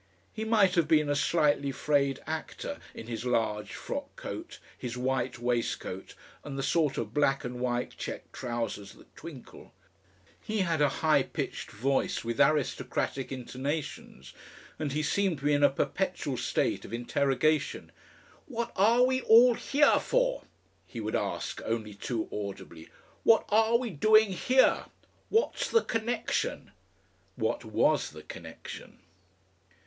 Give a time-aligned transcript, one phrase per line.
[0.33, 5.37] He might have been a slightly frayed actor, in his large frock coat, his white
[5.37, 9.71] waistcoat, and the sort of black and white check trousers that twinkle.
[10.41, 14.33] He had a high pitched voice with aristocratic intonations,
[14.79, 17.91] and he seemed to be in a perpetual state of interrogation.
[18.47, 20.45] "What are we all he a for?"
[20.87, 22.89] he would ask only too audibly.
[23.23, 24.89] "What are we doing he a?
[25.29, 26.71] What's the connection?"
[27.35, 28.97] What WAS the connection?